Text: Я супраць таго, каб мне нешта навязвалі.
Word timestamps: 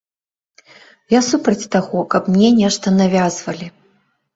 Я 1.17 1.21
супраць 1.29 1.69
таго, 1.77 1.99
каб 2.17 2.23
мне 2.35 2.49
нешта 2.65 2.87
навязвалі. 3.01 3.75